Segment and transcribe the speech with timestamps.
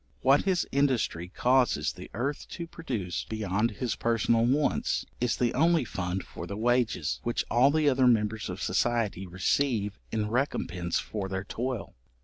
[0.21, 5.85] What his industry causes the earth to produce beyond his personal wants, is the only
[5.85, 11.29] fund for the wages, which all the other members of society receive in recompence for
[11.29, 11.93] their toil.